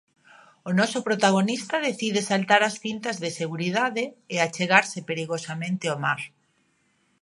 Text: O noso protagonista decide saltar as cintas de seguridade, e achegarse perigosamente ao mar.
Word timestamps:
O 0.69 0.71
noso 0.79 0.99
protagonista 1.07 1.75
decide 1.87 2.21
saltar 2.29 2.61
as 2.69 2.75
cintas 2.83 3.17
de 3.23 3.29
seguridade, 3.41 4.03
e 4.33 4.35
achegarse 4.45 4.99
perigosamente 5.09 5.85
ao 5.87 5.97
mar. 6.05 6.21